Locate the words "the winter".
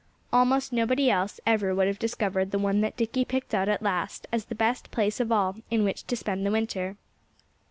6.43-6.97